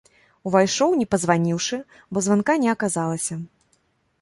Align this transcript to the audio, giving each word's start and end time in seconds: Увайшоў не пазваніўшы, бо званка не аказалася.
Увайшоў 0.51 0.95
не 1.01 1.05
пазваніўшы, 1.11 1.79
бо 2.15 2.25
званка 2.29 2.57
не 2.65 2.69
аказалася. 2.77 3.35